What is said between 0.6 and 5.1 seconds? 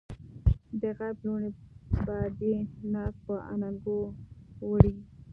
دغرب لوڼې به دې ناز په اننګو وړي